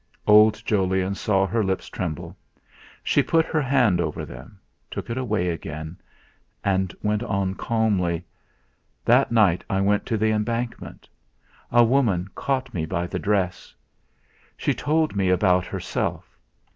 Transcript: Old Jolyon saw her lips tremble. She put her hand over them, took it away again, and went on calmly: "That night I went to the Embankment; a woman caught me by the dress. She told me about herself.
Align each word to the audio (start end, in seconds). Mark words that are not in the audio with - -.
Old 0.25 0.59
Jolyon 0.65 1.13
saw 1.13 1.45
her 1.45 1.63
lips 1.63 1.87
tremble. 1.87 2.35
She 3.03 3.21
put 3.21 3.45
her 3.45 3.61
hand 3.61 4.01
over 4.01 4.25
them, 4.25 4.59
took 4.89 5.11
it 5.11 5.17
away 5.19 5.49
again, 5.49 5.95
and 6.63 6.91
went 7.03 7.21
on 7.21 7.53
calmly: 7.53 8.25
"That 9.05 9.31
night 9.31 9.63
I 9.69 9.79
went 9.79 10.07
to 10.07 10.17
the 10.17 10.31
Embankment; 10.31 11.07
a 11.71 11.83
woman 11.83 12.29
caught 12.33 12.73
me 12.73 12.87
by 12.87 13.05
the 13.05 13.19
dress. 13.19 13.75
She 14.57 14.73
told 14.73 15.15
me 15.15 15.29
about 15.29 15.67
herself. 15.67 16.35